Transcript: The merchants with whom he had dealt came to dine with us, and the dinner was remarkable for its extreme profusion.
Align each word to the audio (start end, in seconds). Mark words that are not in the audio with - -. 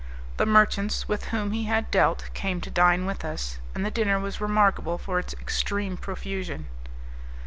The 0.37 0.47
merchants 0.47 1.07
with 1.07 1.25
whom 1.25 1.51
he 1.51 1.65
had 1.65 1.91
dealt 1.91 2.31
came 2.33 2.59
to 2.61 2.71
dine 2.71 3.05
with 3.05 3.23
us, 3.23 3.59
and 3.75 3.85
the 3.85 3.91
dinner 3.91 4.19
was 4.19 4.41
remarkable 4.41 4.97
for 4.97 5.19
its 5.19 5.35
extreme 5.39 5.95
profusion. 5.95 6.65